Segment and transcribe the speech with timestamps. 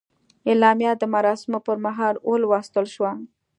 [0.49, 3.11] اعلامیه د مراسمو پر مهال ولوستل شوه.